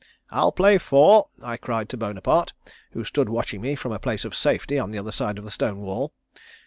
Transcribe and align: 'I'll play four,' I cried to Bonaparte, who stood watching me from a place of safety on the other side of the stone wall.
'I'll 0.31 0.51
play 0.51 0.79
four,' 0.79 1.27
I 1.43 1.57
cried 1.57 1.87
to 1.89 1.95
Bonaparte, 1.97 2.53
who 2.93 3.03
stood 3.03 3.29
watching 3.29 3.61
me 3.61 3.75
from 3.75 3.91
a 3.91 3.99
place 3.99 4.25
of 4.25 4.33
safety 4.33 4.79
on 4.79 4.89
the 4.89 4.97
other 4.97 5.11
side 5.11 5.37
of 5.37 5.43
the 5.45 5.51
stone 5.51 5.81
wall. 5.81 6.11